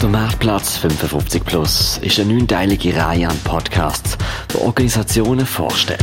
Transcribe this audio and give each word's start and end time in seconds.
Der 0.00 0.08
Marktplatz 0.08 0.78
55 0.78 1.44
Plus 1.44 1.98
ist 1.98 2.18
eine 2.18 2.32
neunteilige 2.32 2.96
Reihe 2.96 3.28
an 3.28 3.36
Podcasts, 3.44 4.16
die 4.50 4.56
Organisationen 4.56 5.44
vorstellt. 5.44 6.00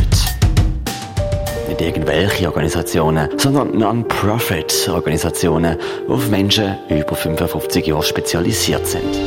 Nicht 1.68 1.82
irgendwelche 1.82 2.46
Organisationen, 2.46 3.28
sondern 3.40 3.76
Non-Profit-Organisationen, 3.76 5.78
die 6.08 6.12
auf 6.12 6.30
Menschen 6.30 6.78
über 6.90 7.16
55 7.16 7.88
Jahre 7.88 8.04
spezialisiert 8.04 8.86
sind. 8.86 9.18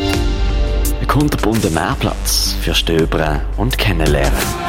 Ein 1.01 1.09
kunterbunter 1.09 1.71
Mehrplatz 1.71 2.55
für 2.61 2.73
Stöbern 2.73 3.41
und 3.57 3.77
Kennenlernen. 3.77 4.60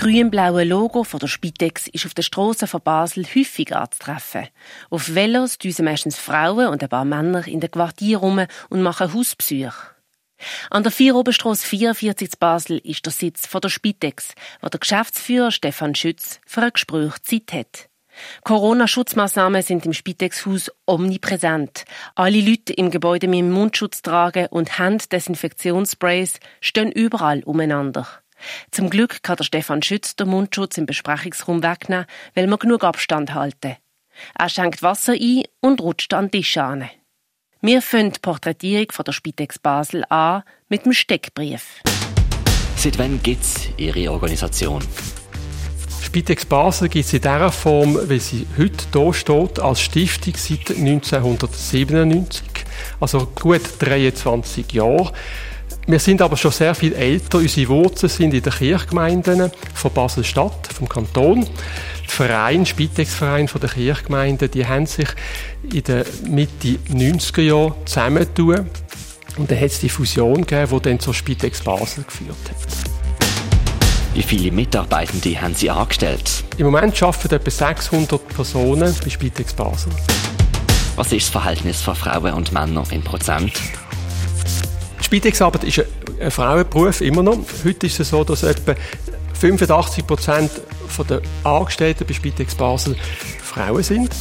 Grün-blaue 0.00 0.64
Logo 0.64 1.04
von 1.04 1.20
der 1.20 1.26
Spitex 1.26 1.86
ist 1.86 2.06
auf 2.06 2.14
den 2.14 2.22
Strassen 2.22 2.66
von 2.66 2.80
Basel 2.80 3.26
häufig 3.34 3.76
anzutreffen. 3.76 4.48
Auf 4.88 5.14
Velos 5.14 5.58
düsen 5.58 5.84
meistens 5.84 6.16
Frauen 6.16 6.68
und 6.68 6.82
ein 6.82 6.88
paar 6.88 7.04
Männer 7.04 7.46
in 7.46 7.60
den 7.60 7.70
Quartier 7.70 8.16
rum 8.16 8.46
und 8.70 8.80
machen 8.80 9.12
Hausbesuche. 9.12 9.94
An 10.70 10.84
der 10.84 10.90
Vieroberstrasse 10.90 11.66
44 11.66 12.30
zu 12.30 12.38
Basel 12.38 12.78
ist 12.78 13.04
der 13.04 13.12
Sitz 13.12 13.46
von 13.46 13.60
der 13.60 13.68
Spitex, 13.68 14.32
wo 14.62 14.68
der 14.70 14.80
Geschäftsführer 14.80 15.50
Stefan 15.50 15.94
Schütz 15.94 16.40
für 16.46 16.62
ein 16.62 16.72
Gespräch 16.72 17.18
Zeit 17.22 17.52
hat. 17.52 17.90
Corona-Schutzmaßnahmen 18.44 19.60
sind 19.60 19.84
im 19.84 19.92
Spitex-Haus 19.92 20.70
omnipräsent. 20.86 21.84
Alle 22.14 22.40
Leute 22.40 22.72
im 22.72 22.90
Gebäude 22.90 23.28
mit 23.28 23.44
Mundschutz 23.44 24.00
tragen 24.00 24.46
und 24.46 24.78
Handdesinfektionssprays 24.78 26.40
stehen 26.62 26.90
überall 26.90 27.42
umeinander. 27.44 28.08
Zum 28.70 28.90
Glück 28.90 29.22
kann 29.22 29.36
der 29.36 29.44
Stefan 29.44 29.82
Schütz 29.82 30.16
den 30.16 30.28
Mundschutz 30.28 30.78
im 30.78 30.86
Besprechungsraum 30.86 31.62
wegnehmen, 31.62 32.06
weil 32.34 32.46
wir 32.46 32.58
genug 32.58 32.84
Abstand 32.84 33.34
halten. 33.34 33.76
Er 34.38 34.48
schenkt 34.48 34.82
Wasser 34.82 35.12
ein 35.12 35.44
und 35.60 35.80
rutscht 35.80 36.12
an 36.14 36.26
den 36.26 36.42
Tisch 36.42 36.56
an. 36.56 36.88
Wir 37.62 37.82
fangen 37.82 38.12
die 38.12 38.20
Porträtierung 38.20 38.90
von 38.90 39.04
der 39.04 39.12
Spitex 39.12 39.58
Basel 39.58 40.04
an 40.08 40.42
mit 40.68 40.86
dem 40.86 40.92
Steckbrief. 40.92 41.82
Seit 42.76 42.98
wann 42.98 43.22
gibt 43.22 43.42
es 43.42 43.68
Ihre 43.76 44.10
Organisation? 44.10 44.82
Spitex 46.02 46.46
Basel 46.46 46.88
gibt 46.88 47.04
es 47.04 47.12
in 47.12 47.20
dieser 47.20 47.52
Form, 47.52 47.98
wie 48.08 48.18
sie 48.18 48.46
heute 48.58 48.84
hier 48.92 49.12
steht, 49.12 49.60
als 49.60 49.80
Stiftung 49.80 50.32
seit 50.34 50.70
1997. 50.70 52.42
Also 52.98 53.26
gut 53.26 53.60
23 53.78 54.72
Jahre. 54.72 55.12
Wir 55.86 55.98
sind 55.98 56.22
aber 56.22 56.36
schon 56.36 56.52
sehr 56.52 56.74
viel 56.74 56.92
älter. 56.92 57.38
Unsere 57.38 57.68
Wurzeln 57.68 58.10
sind 58.10 58.34
in 58.34 58.42
den 58.42 58.52
Kirchgemeinden 58.52 59.50
von 59.74 59.92
Basel-Stadt, 59.92 60.68
vom 60.72 60.88
Kanton. 60.88 61.46
Die 62.04 62.08
Verein, 62.08 62.66
Spitex-Verein 62.66 63.48
der 63.60 63.68
Kirchgemeinden, 63.68 64.50
die 64.50 64.66
haben 64.66 64.86
sich 64.86 65.08
in 65.72 65.82
der 65.84 66.04
Mitte 66.28 66.78
90er 66.92 67.42
Jahre 67.42 67.74
zusammengetan. 67.86 68.70
Und 69.36 69.50
dann 69.50 69.58
hat 69.58 69.66
es 69.66 69.80
die 69.80 69.88
Fusion 69.88 70.46
gegeben, 70.46 70.70
die 70.70 70.82
dann 70.82 71.00
zur 71.00 71.14
Spitex 71.14 71.62
Basel 71.62 72.04
geführt 72.04 72.36
hat. 72.48 72.90
Wie 74.14 74.22
viele 74.22 74.50
Mitarbeitende 74.50 75.40
haben 75.40 75.54
Sie 75.54 75.70
angestellt? 75.70 76.44
Im 76.58 76.66
Moment 76.66 77.00
arbeiten 77.02 77.34
etwa 77.34 77.50
600 77.50 78.28
Personen 78.28 78.94
bei 79.02 79.08
Spitex 79.08 79.54
Basel. 79.54 79.92
Was 80.96 81.12
ist 81.12 81.26
das 81.26 81.30
Verhältnis 81.30 81.80
von 81.80 81.94
Frauen 81.94 82.34
und 82.34 82.52
Männern 82.52 82.86
in 82.90 83.02
Prozent? 83.02 83.52
Spitex-Arbeit 85.10 85.64
ist 85.64 85.84
ein 86.20 86.30
Frauenberuf, 86.30 87.00
immer 87.00 87.24
noch. 87.24 87.40
Heute 87.64 87.88
ist 87.88 87.98
es 87.98 88.10
so, 88.10 88.22
dass 88.22 88.44
etwa 88.44 88.76
85 89.40 90.06
Prozent 90.06 90.52
der 91.08 91.20
Angestellten 91.42 92.06
bei 92.06 92.14
Spitex 92.14 92.54
Basel 92.54 92.94
Frauen 93.42 93.82
sind. 93.82 94.14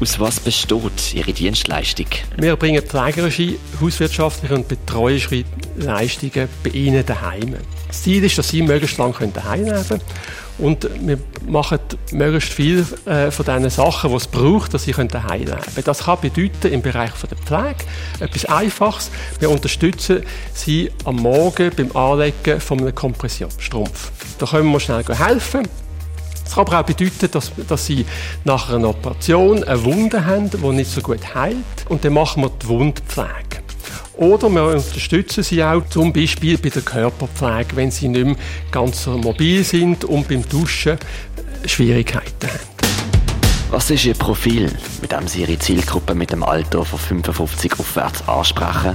Aus 0.00 0.20
was 0.20 0.38
besteht 0.38 1.14
Ihre 1.14 1.32
Dienstleistung? 1.32 2.06
Wir 2.36 2.54
bringen 2.54 2.82
pflegerische, 2.82 3.56
hauswirtschaftliche 3.80 4.54
und 4.54 4.68
betreuerische 4.68 5.42
Leistungen 5.74 6.48
bei 6.62 6.70
Ihnen 6.70 7.04
daheim. 7.04 7.56
Das 7.88 8.04
Ziel 8.04 8.22
ist, 8.22 8.38
dass 8.38 8.48
Sie 8.48 8.62
möglichst 8.62 8.98
lange 8.98 9.26
daheim 9.34 9.64
leben 9.64 9.88
können 9.88 10.02
und 10.58 10.88
wir 11.00 11.18
machen 11.46 11.78
möglichst 12.12 12.52
viel 12.52 12.86
äh, 13.06 13.30
von 13.30 13.46
diesen 13.46 13.70
Sachen, 13.70 14.10
die 14.10 14.16
es 14.16 14.26
braucht, 14.26 14.74
dass 14.74 14.84
sie 14.84 14.92
daheim 14.92 15.40
leben 15.40 15.52
können. 15.52 15.84
Das 15.84 16.04
kann 16.04 16.18
bedeuten, 16.20 16.72
im 16.72 16.82
Bereich 16.82 17.10
der 17.28 17.38
Pflege 17.38 17.84
etwas 18.20 18.44
Einfaches. 18.46 19.10
Wir 19.40 19.50
unterstützen 19.50 20.22
sie 20.52 20.90
am 21.04 21.16
Morgen 21.16 21.72
beim 21.76 21.96
Anlegen 21.96 22.60
von 22.60 22.80
einem 22.80 22.94
Kompressionsstrumpf. 22.94 24.12
Da 24.38 24.46
können 24.46 24.70
wir 24.70 24.80
schnell 24.80 25.04
helfen. 25.04 25.66
Es 26.44 26.54
kann 26.54 26.66
aber 26.66 26.80
auch 26.80 26.84
bedeuten, 26.84 27.30
dass, 27.30 27.50
dass 27.66 27.86
sie 27.86 28.04
nach 28.44 28.70
einer 28.70 28.90
Operation 28.90 29.64
eine 29.64 29.84
Wunde 29.84 30.26
haben, 30.26 30.50
die 30.50 30.58
nicht 30.58 30.90
so 30.90 31.00
gut 31.00 31.34
heilt. 31.34 31.56
Und 31.88 32.04
dann 32.04 32.12
machen 32.12 32.42
wir 32.42 32.50
die 32.50 32.68
Wundpflege. 32.68 33.61
Oder 34.22 34.48
wir 34.50 34.66
unterstützen 34.66 35.42
sie 35.42 35.64
auch 35.64 35.84
zum 35.88 36.12
Beispiel 36.12 36.56
bei 36.56 36.68
der 36.68 36.82
Körperpflege, 36.82 37.74
wenn 37.74 37.90
sie 37.90 38.06
nicht 38.06 38.24
mehr 38.24 38.36
ganz 38.70 39.02
so 39.02 39.18
mobil 39.18 39.64
sind 39.64 40.04
und 40.04 40.28
beim 40.28 40.48
Duschen 40.48 40.96
Schwierigkeiten 41.66 42.46
haben. 42.46 42.60
Was 43.72 43.90
ist 43.90 44.04
Ihr 44.04 44.14
Profil, 44.14 44.70
mit 45.00 45.10
dem 45.10 45.26
Sie 45.26 45.40
Ihre 45.40 45.58
Zielgruppe 45.58 46.14
mit 46.14 46.30
dem 46.30 46.44
Alter 46.44 46.84
von 46.84 47.00
55 47.00 47.80
aufwärts 47.80 48.28
ansprechen? 48.28 48.94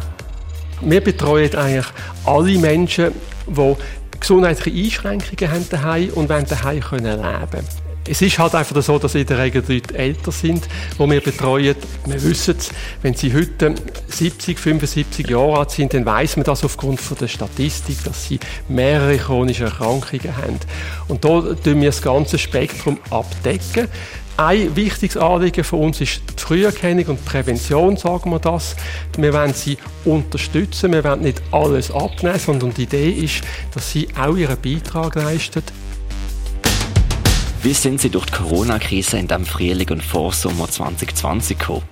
Wir 0.80 1.02
betreuen 1.02 1.54
eigentlich 1.56 1.88
alle 2.24 2.58
Menschen, 2.58 3.12
die 3.48 3.76
gesundheitliche 4.18 4.86
Einschränkungen 4.86 5.52
haben 5.52 5.70
daheim 5.70 6.10
und 6.12 6.30
wollen 6.30 6.46
daheim 6.46 6.76
leben 6.76 7.50
können. 7.52 7.87
Es 8.10 8.22
ist 8.22 8.40
halt 8.40 8.56
einfach 8.56 8.82
so, 8.82 8.98
dass 8.98 9.16
in 9.16 9.26
der 9.26 9.38
Regel 9.38 9.64
Leute 9.68 9.98
älter 9.98 10.32
sind, 10.32 10.68
die 10.98 11.10
wir 11.10 11.22
betreuen. 11.22 11.76
Wir 12.06 12.24
wissen 12.24 12.56
es, 12.58 12.70
wenn 13.02 13.14
sie 13.14 13.34
heute 13.34 13.76
70, 14.08 14.58
75 14.58 15.30
Jahre 15.30 15.60
alt 15.60 15.72
sind, 15.72 15.94
dann 15.94 16.06
weiß 16.06 16.38
man 16.38 16.46
das 16.46 16.64
aufgrund 16.64 17.02
von 17.02 17.18
der 17.18 17.28
Statistik, 17.28 18.04
dass 18.06 18.26
sie 18.26 18.40
mehrere 18.70 19.18
chronische 19.18 19.66
Erkrankungen 19.66 20.38
haben. 20.38 20.60
Und 21.10 21.26
da 21.26 21.42
tun 21.42 21.82
wir 21.82 21.90
das 21.90 22.02
ganze 22.02 22.38
Spektrum 22.38 22.98
abdecken. 23.10 23.90
Ein 24.38 24.76
wichtiges 24.76 25.18
Anliegen 25.18 25.64
von 25.64 25.80
uns 25.80 26.00
ist 26.00 26.22
die 26.38 26.42
Früherkennung 26.42 27.06
und 27.08 27.26
Prävention, 27.26 27.98
sagen 27.98 28.30
wir 28.30 28.40
das. 28.40 28.76
Wir 29.18 29.34
wollen 29.34 29.54
sie 29.54 29.80
unterstützen, 30.06 30.94
wir 30.94 31.04
wollen 31.04 31.22
nicht 31.22 31.42
alles 31.52 31.90
abnehmen, 31.90 32.40
sondern 32.40 32.74
die 32.74 32.84
Idee 32.84 33.10
ist, 33.10 33.42
dass 33.74 33.92
sie 33.92 34.08
auch 34.16 34.38
ihren 34.38 34.62
Beitrag 34.62 35.16
leisten, 35.16 35.64
wie 37.64 37.74
sind 37.74 38.02
Sie 38.02 38.10
durch 38.10 38.26
die 38.26 38.34
Corona-Krise 38.34 39.18
in 39.18 39.28
dem 39.28 39.46
Frühling 39.46 39.90
und 39.90 40.04
Vorsommer 40.04 40.70
2020 40.70 41.58
gekommen? 41.58 41.84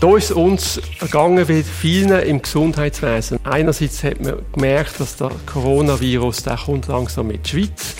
Da 0.00 0.16
ist 0.16 0.24
es 0.24 0.32
uns 0.32 0.80
gegangen 0.98 1.46
wie 1.48 1.62
vielen 1.62 2.20
im 2.22 2.42
Gesundheitswesen. 2.42 3.38
Einerseits 3.44 4.02
hat 4.02 4.20
man 4.20 4.38
gemerkt, 4.52 4.98
dass 4.98 5.16
der 5.16 5.30
Coronavirus 5.46 6.42
der 6.42 6.56
kommt 6.56 6.88
langsam 6.88 7.28
mit 7.28 7.44
der 7.44 7.50
Schweiz. 7.50 7.94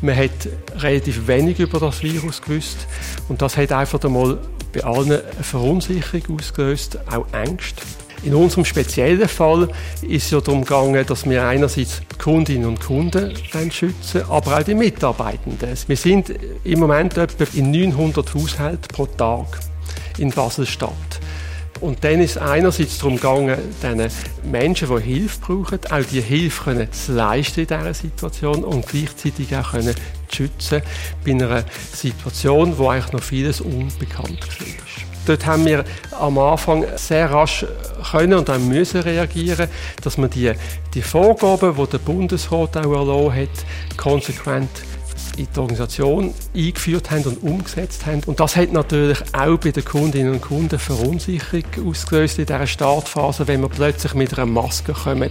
Man 0.00 0.16
hat 0.16 0.48
relativ 0.78 1.26
wenig 1.28 1.60
über 1.60 1.78
das 1.78 2.02
Virus 2.02 2.42
gewusst 2.42 2.86
und 3.28 3.42
das 3.42 3.56
hat 3.56 3.70
einfach 3.72 4.02
einmal 4.02 4.38
bei 4.72 4.82
allen 4.82 5.12
eine 5.12 5.22
Verunsicherung 5.42 6.38
ausgelöst, 6.38 6.98
auch 7.10 7.26
Ängste. 7.32 7.82
In 8.26 8.34
unserem 8.34 8.64
speziellen 8.64 9.28
Fall 9.28 9.68
ist 10.02 10.24
es 10.24 10.30
ja 10.32 10.40
darum 10.40 10.62
gegangen, 10.62 11.06
dass 11.06 11.30
wir 11.30 11.46
einerseits 11.46 12.02
Kundinnen 12.18 12.66
und 12.66 12.80
Kunden 12.80 13.32
schützen 13.70 14.22
aber 14.28 14.58
auch 14.58 14.62
die 14.64 14.74
Mitarbeitenden. 14.74 15.76
Wir 15.86 15.96
sind 15.96 16.34
im 16.64 16.80
Moment 16.80 17.16
etwa 17.16 17.44
in 17.54 17.70
900 17.70 18.34
Haushalten 18.34 18.88
pro 18.92 19.06
Tag 19.06 19.60
in 20.18 20.30
Basel-Stadt. 20.30 20.90
Und 21.80 22.02
dann 22.02 22.20
ist 22.20 22.32
es 22.32 22.38
einerseits 22.38 22.98
darum 22.98 23.14
gegangen, 23.14 23.58
diesen 23.80 24.10
Menschen, 24.50 24.88
die 24.88 25.02
Hilfe 25.04 25.40
brauchen, 25.40 25.78
auch 25.88 26.04
die 26.10 26.20
Hilfe 26.20 26.64
können 26.64 26.92
zu 26.92 27.12
leisten 27.12 27.60
in 27.60 27.66
dieser 27.68 27.94
Situation 27.94 28.64
und 28.64 28.88
gleichzeitig 28.88 29.54
auch 29.54 29.70
können 29.70 29.94
zu 30.28 30.36
schützen 30.36 30.82
bei 31.24 31.30
einer 31.30 31.64
Situation, 31.92 32.76
wo 32.76 32.88
eigentlich 32.88 33.12
noch 33.12 33.22
vieles 33.22 33.60
unbekannt 33.60 34.40
war. 34.40 34.85
Dort 35.26 35.44
haben 35.44 35.66
wir 35.66 35.84
am 36.18 36.38
Anfang 36.38 36.84
sehr 36.96 37.30
rasch 37.30 37.66
können 38.10 38.34
und 38.34 38.48
auch 38.48 38.58
müssen 38.58 39.00
reagieren, 39.00 39.68
dass 40.02 40.16
wir 40.16 40.28
die, 40.28 40.52
die 40.94 41.02
Vorgaben, 41.02 41.74
die 41.76 41.86
der 41.90 41.98
Bundesrat 41.98 42.76
auch 42.76 42.92
erlassen 42.92 43.34
hat, 43.34 43.96
konsequent 43.96 44.70
in 45.36 45.48
die 45.54 45.58
Organisation 45.58 46.34
eingeführt 46.54 47.10
haben 47.10 47.24
und 47.24 47.42
umgesetzt 47.42 48.06
haben. 48.06 48.22
Und 48.26 48.40
das 48.40 48.56
hat 48.56 48.72
natürlich 48.72 49.18
auch 49.32 49.58
bei 49.58 49.70
den 49.70 49.84
Kundinnen 49.84 50.32
und 50.32 50.40
Kunden 50.40 50.78
Verunsicherung 50.78 51.64
ausgelöst 51.88 52.38
in 52.38 52.46
dieser 52.46 52.66
Startphase, 52.66 53.46
wenn 53.46 53.60
wir 53.60 53.68
plötzlich 53.68 54.14
mit 54.14 54.32
einer 54.38 54.46
Maske 54.46 54.92
kommen. 54.92 55.30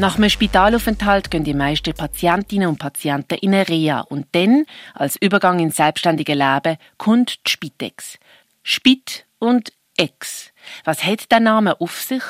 Nach 0.00 0.16
einem 0.16 0.30
Spitalaufenthalt 0.30 1.30
gehen 1.30 1.44
die 1.44 1.52
meisten 1.52 1.92
Patientinnen 1.92 2.68
und 2.68 2.78
Patienten 2.78 3.34
in 3.34 3.52
eine 3.52 3.68
Reha 3.68 4.00
und 4.00 4.28
dann, 4.32 4.64
als 4.94 5.16
Übergang 5.20 5.58
ins 5.58 5.76
selbstständige 5.76 6.32
Leben, 6.32 6.78
kommt 6.96 7.38
die 7.46 7.50
Spitex. 7.50 8.16
Spit 8.62 9.26
und 9.38 9.74
Ex. 9.98 10.52
Was 10.84 11.04
hat 11.04 11.30
der 11.30 11.40
Name 11.40 11.78
auf 11.82 12.00
sich? 12.00 12.22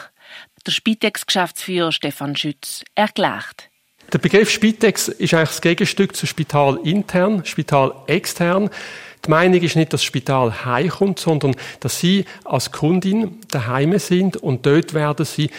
Der 0.67 0.73
Spitex-Geschäftsführer 0.73 1.93
Stefan 1.93 2.35
Schütz 2.35 2.83
erklärt. 2.97 3.71
Der 4.13 4.19
Begriff 4.19 4.51
Spitex 4.51 5.07
ist 5.07 5.33
eigentlich 5.33 5.51
das 5.51 5.61
Gegenstück 5.61 6.17
zu 6.17 6.27
Spital 6.27 6.81
intern, 6.83 7.45
Spital 7.45 7.93
extern. 8.09 8.69
Die 9.25 9.31
Meinung 9.31 9.61
ist 9.61 9.77
nicht, 9.77 9.93
dass 9.93 10.01
das 10.01 10.05
Spital 10.07 10.65
heimkommt, 10.65 11.21
sondern 11.21 11.55
dass 11.79 12.01
Sie 12.01 12.25
als 12.45 12.73
Kundin 12.73 13.39
daheim 13.53 13.97
sind 14.01 14.37
und 14.37 14.67
dort 14.67 14.93
werden 14.93 15.25
Sie 15.25 15.51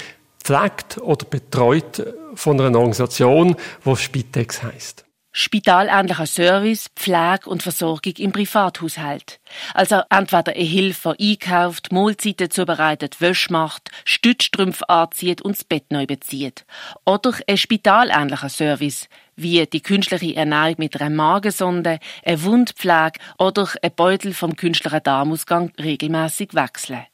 pflegt 0.43 0.97
oder 0.97 1.25
betreut 1.25 2.03
von 2.35 2.59
einer 2.59 2.77
Organisation, 2.77 3.55
die 3.85 3.95
Spitex 3.95 4.63
heißt. 4.63 5.05
Spitalähnlicher 5.33 6.25
Service, 6.25 6.89
Pflege 6.93 7.49
und 7.49 7.63
Versorgung 7.63 8.13
im 8.17 8.33
Privathaushalt. 8.33 9.39
Also 9.73 10.01
entweder 10.09 10.51
eine 10.51 10.63
Hilfe, 10.63 11.15
einkauft, 11.17 11.93
Mahlzeiten 11.93 12.51
zubereitet, 12.51 13.21
Wäsche 13.21 13.53
macht, 13.53 13.91
Stützstrümpfe 14.03 14.89
anzieht 14.89 15.41
und 15.41 15.55
das 15.55 15.63
Bett 15.63 15.85
neu 15.89 16.05
bezieht. 16.05 16.65
Oder 17.05 17.33
ein 17.47 17.55
spitalähnlicher 17.55 18.49
Service, 18.49 19.07
wie 19.37 19.65
die 19.65 19.81
künstliche 19.81 20.35
Ernährung 20.35 20.75
mit 20.79 20.99
einer 20.99 21.09
Magensonde, 21.09 21.99
eine 22.25 22.43
Wundpflege 22.43 23.19
oder 23.39 23.69
ein 23.81 23.95
Beutel 23.95 24.33
vom 24.33 24.57
künstlichen 24.57 25.01
Darmausgang 25.01 25.71
regelmäßig 25.79 26.53
wechseln. 26.55 27.05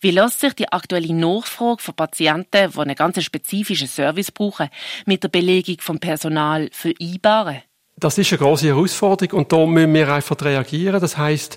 Wie 0.00 0.10
lässt 0.10 0.40
sich 0.40 0.54
die 0.54 0.72
aktuelle 0.72 1.12
Nachfrage 1.12 1.82
von 1.82 1.94
Patienten, 1.94 2.70
die 2.72 2.78
einen 2.78 2.94
ganz 2.94 3.22
spezifischen 3.22 3.88
Service 3.88 4.32
brauchen, 4.32 4.68
mit 5.04 5.22
der 5.22 5.28
Belegung 5.28 5.76
vom 5.80 5.98
Personal 5.98 6.68
vereinbaren? 6.72 7.62
Das 7.98 8.18
ist 8.18 8.30
eine 8.30 8.38
große 8.38 8.66
Herausforderung 8.66 9.38
und 9.38 9.52
da 9.52 9.64
müssen 9.64 9.94
wir 9.94 10.12
einfach 10.12 10.36
reagieren. 10.42 11.00
Das 11.00 11.16
heißt, 11.16 11.56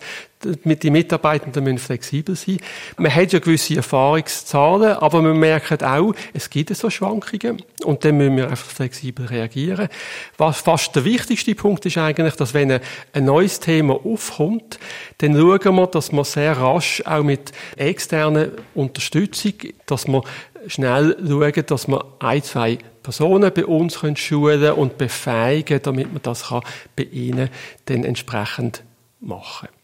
mit 0.64 0.84
die 0.84 0.90
Mitarbeitenden 0.90 1.66
müssen 1.66 1.80
flexibel 1.80 2.34
sein. 2.34 2.60
Man 2.96 3.14
hat 3.14 3.34
ja 3.34 3.40
gewisse 3.40 3.76
Erfahrungszahlen, 3.76 4.94
aber 4.94 5.22
wir 5.22 5.34
merken 5.34 5.84
auch, 5.84 6.14
es 6.34 6.50
gibt 6.50 6.74
so 6.74 6.90
Schwankungen 6.90 7.62
und 7.84 8.06
dann 8.06 8.16
müssen 8.16 8.38
wir 8.38 8.50
einfach 8.50 8.70
flexibel 8.70 9.26
reagieren. 9.26 9.90
Was 10.38 10.62
fast 10.62 10.96
der 10.96 11.04
wichtigste 11.04 11.56
Punkt 11.56 11.86
ist 11.86 11.98
eigentlich, 11.98 12.36
dass 12.36 12.54
wenn 12.54 12.72
ein 12.72 13.26
neues 13.26 13.60
Thema 13.60 13.96
aufkommt, 14.06 14.80
dann 15.18 15.34
schauen 15.36 15.76
wir, 15.76 15.88
dass 15.88 16.14
wir 16.14 16.24
sehr 16.24 16.58
rasch 16.58 17.04
auch 17.06 17.24
mit 17.24 17.52
externer 17.76 18.48
Unterstützung, 18.76 19.56
dass 19.86 20.08
wir 20.08 20.24
schnell 20.68 21.18
schauen, 21.28 21.66
dass 21.66 21.90
wir 21.90 22.06
ein, 22.20 22.44
zwei 22.44 22.78
Personen 23.10 23.52
bei 23.52 23.66
uns 23.66 24.00
schulen 24.20 24.72
und 24.74 25.00
befähigen, 25.00 25.82
damit 25.82 26.14
man 26.14 26.22
das 26.22 26.48
bei 26.96 27.04
ihnen 27.06 27.50
dann 27.86 28.04
entsprechend 28.04 28.84
machen 29.20 29.68
kann. 29.68 29.76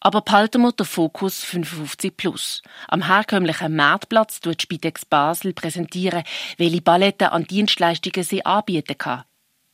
Aber 0.00 0.20
behalten 0.22 0.62
wir 0.62 0.72
den 0.72 0.84
Fokus 0.84 1.44
55 1.44 2.16
plus. 2.16 2.60
Am 2.88 3.06
herkömmlichen 3.06 3.76
Marktplatz 3.76 4.40
tut 4.40 4.60
Spitex 4.60 5.04
Basel 5.04 5.52
präsentieren, 5.52 6.24
welche 6.58 6.80
Balletten 6.80 7.28
an 7.28 7.44
Dienstleistungen 7.44 8.24
sie 8.24 8.44
anbieten 8.44 8.98
kann. 8.98 9.22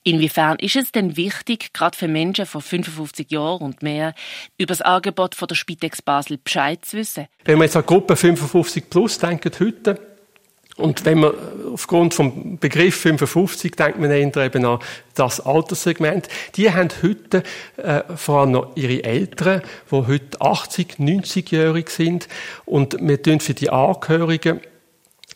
Inwiefern 0.05 0.59
ist 0.59 0.77
es 0.77 0.93
denn 0.93 1.17
wichtig, 1.17 1.73
gerade 1.73 1.97
für 1.97 2.09
Menschen 2.09 2.45
von 2.45 2.61
55 2.61 3.31
Jahren 3.31 3.63
und 3.63 3.83
mehr, 3.83 4.13
über 4.59 4.67
das 4.67 4.83
Angebot 4.83 5.35
von 5.35 5.49
der 5.49 5.55
Spitex 5.55 6.03
Basel 6.03 6.37
Bescheid 6.37 6.85
zu 6.85 6.99
wissen? 6.99 7.27
Wenn 7.47 7.57
wir 7.57 7.65
jetzt 7.65 7.77
an 7.77 7.87
Gruppe 7.87 8.17
55 8.17 8.91
plus 8.91 9.19
denken 9.19 9.51
heute, 9.59 9.99
und 10.79 11.05
wenn 11.05 11.19
man 11.19 11.33
aufgrund 11.73 12.15
vom 12.15 12.59
Begriff 12.59 13.01
55 13.01 13.73
denkt 13.73 13.99
man 13.99 14.11
eher 14.11 14.37
eben 14.37 14.65
an 14.65 14.79
das 15.15 15.45
Alterssegment. 15.45 16.29
Die 16.55 16.73
haben 16.73 16.89
heute 17.03 17.43
äh, 17.77 18.03
vor 18.15 18.41
allem 18.41 18.53
noch 18.53 18.77
ihre 18.77 19.03
Eltern, 19.03 19.63
die 19.91 19.95
heute 19.95 20.41
80, 20.41 20.99
90-jährig 20.99 21.91
sind. 21.91 22.29
Und 22.65 22.97
wir 23.01 23.21
tun 23.21 23.41
für 23.41 23.55
die 23.55 23.71
Angehörigen 23.71 24.61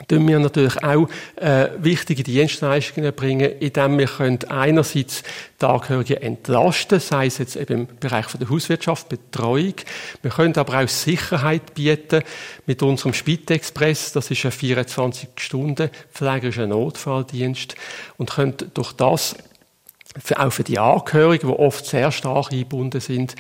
tun 0.08 0.26
wir 0.28 0.38
natürlich 0.38 0.82
auch 0.82 1.08
äh, 1.37 1.69
wichtige 1.78 2.22
Dienstleistungen 2.22 3.06
erbringen, 3.06 3.52
indem 3.60 3.99
wir 3.99 4.06
können 4.06 4.38
einerseits 4.49 5.22
die 5.60 5.66
Angehörigen 5.66 6.19
entlasten, 6.19 7.00
sei 7.00 7.26
es 7.26 7.38
jetzt 7.38 7.56
eben 7.56 7.88
im 7.88 7.99
Bereich 7.99 8.26
von 8.26 8.40
der 8.40 8.50
Hauswirtschaft, 8.50 9.08
Betreuung. 9.08 9.75
Wir 10.22 10.31
können 10.31 10.56
aber 10.56 10.82
auch 10.82 10.88
Sicherheit 10.88 11.75
bieten 11.75 12.22
mit 12.66 12.82
unserem 12.82 13.14
Spitexpress, 13.14 14.12
das 14.12 14.31
ist 14.31 14.44
ein 14.44 14.52
24 14.52 15.28
Stunden 15.37 15.90
pflegerischer 16.12 16.66
Notfalldienst 16.66 17.75
und 18.16 18.31
können 18.31 18.54
durch 18.75 18.93
das 18.93 19.37
auch 20.37 20.52
für 20.52 20.64
die 20.64 20.78
Angehörigen, 20.78 21.49
die 21.49 21.54
oft 21.54 21.87
sehr 21.87 22.12
stark 22.12 22.52
eingebunden 22.52 23.00
sind, 23.00 23.34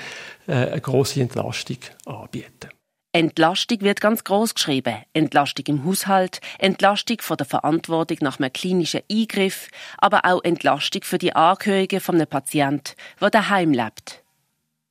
äh, 0.46 0.52
eine 0.52 0.80
große 0.80 1.20
Entlastung 1.20 1.78
anbieten. 2.06 2.70
Entlastung 3.14 3.82
wird 3.82 4.00
ganz 4.00 4.24
groß 4.24 4.54
geschrieben. 4.54 4.96
Entlastung 5.12 5.66
im 5.66 5.84
Haushalt, 5.84 6.40
Entlastung 6.58 7.18
von 7.20 7.36
der 7.36 7.46
Verantwortung 7.46 8.16
nach 8.22 8.38
einem 8.38 8.50
klinischen 8.50 9.02
Eingriff, 9.10 9.68
aber 9.98 10.24
auch 10.24 10.42
Entlastung 10.42 11.02
für 11.02 11.18
die 11.18 11.34
Angehörigen 11.34 12.00
von 12.00 12.14
einem 12.14 12.26
Patienten, 12.26 12.94
der 13.20 13.28
daheim 13.28 13.72
lebt. 13.72 14.22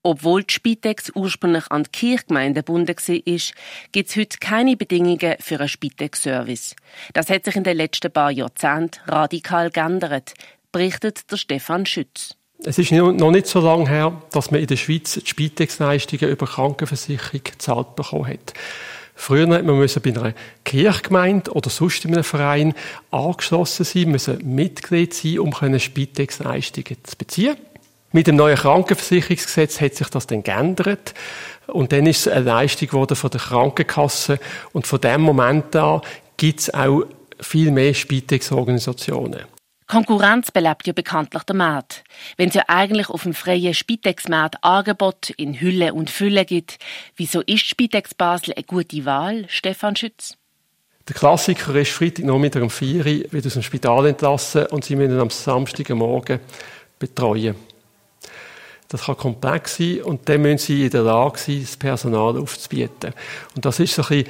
Obwohl 0.04 0.44
die 0.44 0.54
Spitex 0.54 1.12
ursprünglich 1.16 1.72
an 1.72 1.84
die 1.84 1.90
Kirchgemeinde 1.90 2.62
gebunden 2.62 2.96
war, 2.96 3.56
gibt 3.92 4.10
es 4.10 4.16
heute 4.16 4.38
keine 4.40 4.78
Bedingungen 4.78 5.36
für 5.40 5.60
einen 5.60 5.68
Spitex-Service. 5.68 6.76
Das 7.14 7.30
hat 7.30 7.46
sich 7.46 7.56
in 7.56 7.64
den 7.64 7.78
letzten 7.78 8.12
paar 8.12 8.30
Jahrzehnten 8.30 9.00
radikal 9.08 9.72
geändert, 9.72 10.36
berichtet 10.72 11.32
der 11.32 11.38
Stefan 11.38 11.88
Schütz. 11.88 12.36
Es 12.64 12.78
ist 12.78 12.92
noch 12.92 13.32
nicht 13.32 13.48
so 13.48 13.60
lange 13.60 13.90
her, 13.90 14.22
dass 14.32 14.52
man 14.52 14.62
in 14.62 14.68
der 14.68 14.78
Schweiz 14.78 15.14
die 15.14 15.28
Spitex-Leistungen 15.28 16.30
über 16.30 16.46
Krankenversicherung 16.46 17.42
gezahlt 17.44 17.96
bekommen 17.96 18.28
hat. 18.28 18.54
Früher 19.16 19.48
hat 19.50 19.66
man 19.66 19.80
bei 19.80 20.10
einer 20.12 20.34
Kirchgemeinde 20.64 21.52
oder 21.52 21.72
sonst 21.72 22.06
in 22.06 22.14
einem 22.14 22.24
Verein 22.24 22.74
angeschlossen 23.10 23.84
sein, 23.84 24.10
müssen 24.10 24.56
Mitglied 24.56 25.14
sein, 25.14 25.40
um 25.40 25.54
Spitex-Leistungen 25.54 26.98
zu 27.04 27.16
beziehen. 27.18 27.58
Mit 28.12 28.28
dem 28.28 28.36
neuen 28.36 28.58
Krankenversicherungsgesetz 28.58 29.82
hat 29.82 29.96
sich 29.96 30.10
das 30.10 30.28
dann 30.28 30.44
geändert. 30.44 31.16
Und 31.66 31.92
dann 31.92 32.06
ist 32.06 32.28
es 32.28 32.34
eine 32.34 32.46
Leistung 32.46 32.90
geworden 32.90 33.16
von 33.16 33.32
der 33.32 33.40
Krankenkasse. 33.40 34.40
Und 34.72 34.86
von 34.86 35.02
dem 35.02 35.22
Moment 35.22 35.76
an 35.76 36.02
gibt 36.38 36.60
es 36.60 36.74
auch 36.74 37.04
viel 37.40 37.72
mehr 37.72 37.94
Spitex-Organisationen. 37.94 39.46
Konkurrenz 39.92 40.52
belebt 40.52 40.88
ja 40.88 40.94
bekanntlich 40.94 41.44
der 41.44 41.56
Markt. 41.58 42.06
Wenn 42.38 42.48
es 42.48 42.56
ja 42.56 42.64
eigentlich 42.70 43.10
auf 43.10 43.24
dem 43.24 43.34
freien 43.34 43.74
Spitex-Markt 43.74 44.64
Angebot 44.64 45.32
in 45.32 45.60
Hülle 45.60 45.94
und 45.94 46.10
Fülle 46.10 46.46
gibt, 46.46 46.80
wieso 47.18 47.42
ist 47.42 47.66
Spitex 47.66 48.16
Basel 48.16 48.54
eine 48.54 48.64
gute 48.64 49.04
Wahl, 49.04 49.44
Stefan 49.50 49.98
Schütz? 49.98 50.38
Der 51.10 51.16
Klassiker 51.16 51.76
ist 51.76 51.92
Freitag 51.92 52.24
Nachmittag 52.24 52.64
um 52.64 52.70
4 52.70 53.06
Uhr 53.06 53.34
wird 53.34 53.46
aus 53.46 53.52
dem 53.52 53.64
Spital 53.64 54.06
entlassen 54.06 54.68
und 54.68 54.86
sie 54.86 54.96
müssen 54.96 55.20
am 55.20 55.30
Samstagmorgen 55.30 56.40
betreuen. 56.98 57.56
Das 58.88 59.04
kann 59.04 59.18
komplex 59.18 59.76
sein 59.76 60.04
und 60.04 60.30
dann 60.30 60.42
müssen 60.42 60.58
sie 60.58 60.86
in 60.86 60.90
der 60.90 61.02
Lage 61.02 61.38
sein, 61.38 61.62
das 61.62 61.76
Personal 61.76 62.38
aufzubieten. 62.38 63.14
Und 63.56 63.66
das 63.66 63.82
ist 63.82 63.96
so 63.96 64.04
ein 64.04 64.24
bisschen 64.24 64.28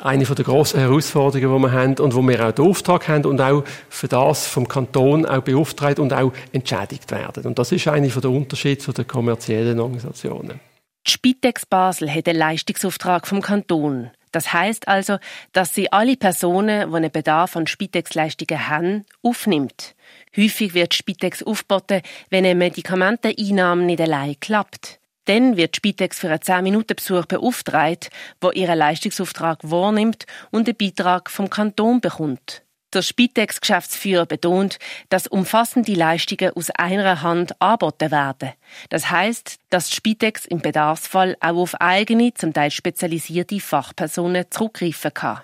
eine 0.00 0.24
der 0.24 0.44
grossen 0.44 0.80
Herausforderungen, 0.80 1.56
die 1.56 1.62
wir 1.62 1.72
haben 1.72 1.94
und 1.98 2.14
wo 2.14 2.22
wir 2.22 2.46
auch 2.46 2.52
den 2.52 2.64
Auftrag 2.66 3.08
haben 3.08 3.24
und 3.24 3.40
auch 3.40 3.64
für 3.88 4.08
das 4.08 4.46
vom 4.46 4.68
Kanton 4.68 5.26
auch 5.26 5.42
beauftragt 5.42 5.98
und 5.98 6.12
auch 6.12 6.32
entschädigt 6.52 7.10
werden. 7.10 7.44
Und 7.44 7.58
das 7.58 7.72
ist 7.72 7.88
einer 7.88 8.08
der 8.08 8.30
Unterschiede 8.30 8.78
zu 8.78 8.92
den 8.92 9.06
kommerziellen 9.06 9.80
Organisationen. 9.80 10.60
Die 11.06 11.10
Spitex 11.10 11.66
Basel 11.66 12.10
hat 12.10 12.28
einen 12.28 12.38
Leistungsauftrag 12.38 13.26
vom 13.26 13.42
Kanton. 13.42 14.10
Das 14.32 14.52
heißt 14.52 14.88
also, 14.88 15.18
dass 15.52 15.74
sie 15.74 15.92
alle 15.92 16.16
Personen, 16.16 16.90
die 16.90 16.96
einen 16.96 17.10
Bedarf 17.10 17.56
an 17.56 17.68
Spitex-Leistungen 17.68 18.68
haben, 18.68 19.04
aufnimmt. 19.22 19.94
Häufig 20.36 20.74
wird 20.74 20.94
Spitex 20.94 21.42
aufgeboten, 21.42 22.02
wenn 22.30 22.44
eine 22.44 22.56
Medikamenteneinnahme 22.56 23.82
nicht 23.84 24.00
allein 24.00 24.34
klappt. 24.40 24.98
Dann 25.26 25.56
wird 25.56 25.76
Spitex 25.76 26.18
für 26.18 26.28
einen 26.28 26.38
10-Minuten-Besuch 26.38 27.26
beauftragt, 27.26 28.10
wo 28.40 28.50
ihren 28.50 28.78
Leistungsauftrag 28.78 29.58
wahrnimmt 29.62 30.26
und 30.50 30.68
einen 30.68 30.76
Beitrag 30.76 31.30
vom 31.30 31.48
Kanton 31.48 32.00
bekommt. 32.00 32.62
Der 32.92 33.02
Spitex-Geschäftsführer 33.02 34.24
betont, 34.24 34.78
dass 35.08 35.26
umfassende 35.26 35.94
Leistungen 35.94 36.52
aus 36.54 36.70
einer 36.70 37.22
Hand 37.22 37.60
angeboten 37.60 38.12
werden. 38.12 38.52
Das 38.88 39.10
heißt, 39.10 39.58
dass 39.70 39.92
Spitex 39.92 40.44
im 40.44 40.60
Bedarfsfall 40.60 41.36
auch 41.40 41.56
auf 41.56 41.74
eigene, 41.80 42.34
zum 42.34 42.52
Teil 42.52 42.70
spezialisierte 42.70 43.58
Fachpersonen 43.58 44.44
zurückgreifen 44.50 45.12
kann. 45.12 45.40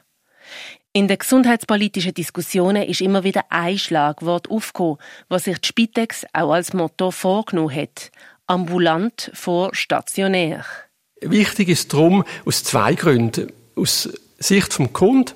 In 0.93 1.09
den 1.09 1.19
gesundheitspolitischen 1.19 2.15
Diskussionen 2.15 2.83
ist 2.85 3.01
immer 3.01 3.25
wieder 3.25 3.45
ein 3.49 3.79
Schlagwort 3.79 4.49
aufgekommen, 4.51 4.99
was 5.29 5.45
sich 5.45 5.59
die 5.59 5.69
Spitex 5.69 6.27
auch 6.33 6.53
als 6.53 6.73
Motto 6.73 7.11
vorgenommen 7.11 7.75
hat 7.75 8.11
ambulant 8.51 9.31
vor 9.33 9.75
stationär. 9.75 10.65
Wichtig 11.21 11.69
ist 11.69 11.93
darum 11.93 12.25
aus 12.45 12.65
zwei 12.65 12.95
Gründen. 12.95 13.53
Aus 13.77 14.09
Sicht 14.39 14.73
vom 14.73 14.93
Kunden, 14.93 15.35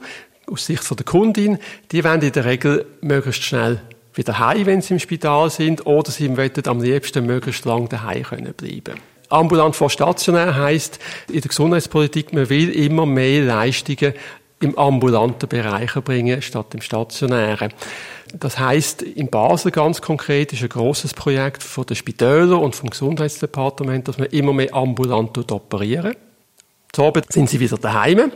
aus 0.50 0.66
Sicht 0.66 0.82
von 0.82 0.96
der 0.96 1.06
Kundin, 1.06 1.58
die 1.92 2.02
werden 2.02 2.22
in 2.22 2.32
der 2.32 2.44
Regel 2.44 2.86
möglichst 3.00 3.44
schnell 3.44 3.80
wieder 4.14 4.38
heim, 4.38 4.66
wenn 4.66 4.82
sie 4.82 4.94
im 4.94 5.00
Spital 5.00 5.50
sind, 5.50 5.86
oder 5.86 6.10
sie 6.10 6.36
wollen 6.36 6.66
am 6.66 6.80
liebsten 6.80 7.26
möglichst 7.26 7.64
lange 7.64 7.88
daheim 7.88 8.24
können 8.24 8.52
bleiben. 8.52 8.98
Ambulant 9.28 9.76
vor 9.76 9.90
stationär 9.90 10.56
heisst 10.56 10.98
in 11.28 11.40
der 11.40 11.48
Gesundheitspolitik, 11.48 12.32
man 12.32 12.48
will 12.48 12.70
immer 12.70 13.06
mehr 13.06 13.42
Leistungen 13.42 14.14
im 14.64 14.76
ambulanten 14.78 15.48
Bereich 15.48 15.92
bringen 15.94 16.42
statt 16.42 16.74
im 16.74 16.80
stationären. 16.80 17.72
Das 18.32 18.58
heißt, 18.58 19.02
in 19.02 19.28
Basel 19.28 19.70
ganz 19.70 20.02
konkret 20.02 20.52
ist 20.52 20.62
ein 20.62 20.68
großes 20.68 21.14
Projekt 21.14 21.62
von 21.62 21.86
den 21.86 21.94
Spitälern 21.94 22.58
und 22.58 22.74
vom 22.74 22.90
Gesundheitsdepartement, 22.90 24.08
dass 24.08 24.18
man 24.18 24.28
immer 24.28 24.52
mehr 24.52 24.74
ambulant 24.74 25.52
operieren. 25.52 26.16
Zu 26.92 27.04
Abend 27.04 27.32
sind 27.32 27.48
sie 27.48 27.60
wieder 27.60 27.76
daheim. 27.76 28.32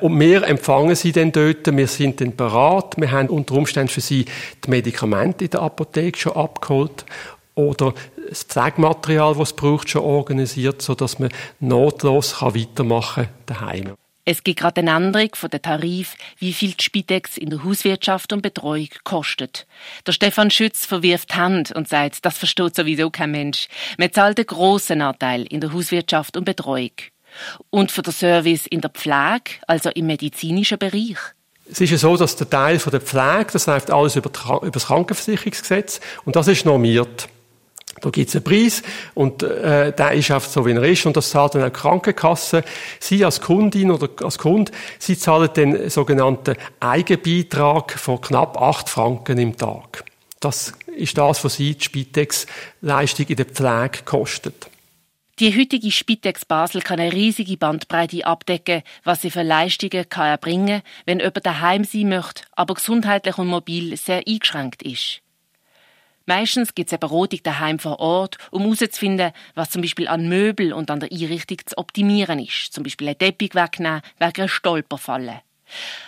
Und 0.00 0.18
wir 0.18 0.42
empfangen 0.44 0.94
sie 0.96 1.12
dann 1.12 1.30
dort, 1.30 1.74
wir 1.74 1.86
sind 1.86 2.20
dann 2.20 2.36
parat, 2.36 2.96
wir 2.96 3.12
haben 3.12 3.28
unter 3.28 3.54
Umständen 3.54 3.88
für 3.88 4.00
sie 4.00 4.24
die 4.64 4.70
Medikamente 4.70 5.44
in 5.44 5.50
der 5.50 5.62
Apotheke 5.62 6.18
schon 6.18 6.32
abgeholt 6.32 7.04
oder 7.54 7.94
das 8.28 8.42
Pflegematerial, 8.42 9.34
das 9.34 9.50
es 9.50 9.52
braucht, 9.56 9.88
schon 9.88 10.02
organisiert, 10.02 10.82
sodass 10.82 11.20
man 11.20 11.30
notlos 11.60 12.42
weitermachen 12.42 13.24
kann 13.24 13.34
daheim. 13.46 13.94
Es 14.26 14.42
gibt 14.42 14.60
gerade 14.60 14.80
eine 14.80 14.92
Änderung 14.92 15.34
von 15.34 15.50
der 15.50 15.60
Tarif, 15.60 16.16
wie 16.38 16.54
viel 16.54 16.72
die 16.72 16.82
Spitex 16.82 17.36
in 17.36 17.50
der 17.50 17.62
Hauswirtschaft 17.62 18.32
und 18.32 18.40
Betreuung 18.40 18.88
kostet. 19.04 19.66
Der 20.06 20.12
Stefan 20.12 20.50
Schütz 20.50 20.86
verwirft 20.86 21.32
die 21.32 21.36
Hand 21.36 21.72
und 21.72 21.88
sagt, 21.88 22.24
das 22.24 22.38
versteht 22.38 22.74
sowieso 22.74 23.10
kein 23.10 23.32
Mensch. 23.32 23.68
Man 23.98 24.12
zahlt 24.12 24.38
einen 24.38 24.46
grossen 24.46 25.02
Anteil 25.02 25.42
in 25.42 25.60
der 25.60 25.74
Hauswirtschaft 25.74 26.38
und 26.38 26.44
Betreuung. 26.44 26.92
Und 27.68 27.90
für 27.90 28.00
den 28.00 28.12
Service 28.14 28.66
in 28.66 28.80
der 28.80 28.90
Pflege, 28.90 29.60
also 29.66 29.90
im 29.90 30.06
medizinischen 30.06 30.78
Bereich. 30.78 31.18
Es 31.70 31.80
ist 31.80 31.90
ja 31.90 31.98
so, 31.98 32.16
dass 32.16 32.36
der 32.36 32.48
Teil 32.48 32.78
von 32.78 32.92
der 32.92 33.00
Pflege, 33.02 33.48
das 33.52 33.66
läuft 33.66 33.90
alles 33.90 34.16
über, 34.16 34.30
über 34.62 34.70
das 34.70 34.86
Krankenversicherungsgesetz 34.86 36.00
und 36.24 36.36
das 36.36 36.48
ist 36.48 36.64
normiert. 36.64 37.28
Da 38.04 38.10
gibt 38.10 38.28
es 38.28 38.36
einen 38.36 38.44
Preis 38.44 38.82
und 39.14 39.42
äh, 39.42 39.90
der 39.90 40.12
ist 40.12 40.30
einfach 40.30 40.50
so, 40.50 40.66
wie 40.66 40.72
er 40.72 40.82
ist 40.82 41.06
und 41.06 41.16
das 41.16 41.30
zahlt 41.30 41.54
dann 41.54 41.62
auch 41.62 41.68
die 41.68 41.72
Krankenkasse. 41.72 42.62
Sie 43.00 43.24
als 43.24 43.40
Kundin 43.40 43.90
oder 43.90 44.10
als 44.22 44.36
Kund, 44.36 44.70
Sie 44.98 45.16
zahlen 45.16 45.48
den 45.56 45.88
sogenannten 45.88 46.54
Eigenbeitrag 46.80 47.92
von 47.92 48.20
knapp 48.20 48.60
acht 48.60 48.90
Franken 48.90 49.38
im 49.38 49.56
Tag. 49.56 50.04
Das 50.38 50.74
ist 50.94 51.16
das, 51.16 51.42
was 51.44 51.54
Sie 51.54 51.76
die 51.76 51.82
Spitex-Leistung 51.82 53.26
in 53.26 53.36
der 53.36 53.46
Pflege 53.46 54.04
kostet. 54.04 54.68
Die 55.38 55.58
heutige 55.58 55.90
Spitex 55.90 56.44
Basel 56.44 56.82
kann 56.82 57.00
eine 57.00 57.10
riesige 57.10 57.56
Bandbreite 57.56 58.26
abdecken, 58.26 58.82
was 59.02 59.22
sie 59.22 59.30
für 59.30 59.42
Leistungen 59.42 60.06
kann 60.10 60.26
erbringen, 60.26 60.82
wenn 61.06 61.20
jemand 61.20 61.46
daheim 61.46 61.84
sein 61.84 62.10
möchte, 62.10 62.42
aber 62.52 62.74
gesundheitlich 62.74 63.38
und 63.38 63.48
mobil 63.48 63.96
sehr 63.96 64.22
eingeschränkt 64.28 64.82
ist. 64.82 65.23
Meistens 66.26 66.74
gibt 66.74 66.88
es 66.88 66.92
eine 66.92 67.00
Beratung 67.00 67.40
daheim 67.42 67.78
vor 67.78 68.00
Ort, 68.00 68.38
um 68.50 68.62
herauszufinden, 68.62 69.32
was 69.54 69.70
zum 69.70 69.82
Beispiel 69.82 70.08
an 70.08 70.28
Möbel 70.28 70.72
und 70.72 70.90
an 70.90 71.00
der 71.00 71.12
Einrichtung 71.12 71.58
zu 71.66 71.76
optimieren 71.76 72.38
ist. 72.38 72.72
Zum 72.72 72.82
Beispiel 72.82 73.08
einen 73.08 73.18
Teppich 73.18 73.54
wegnehmen 73.54 74.00
wegen 74.18 74.40
einer 74.40 74.48
Stolperfalle. 74.48 75.42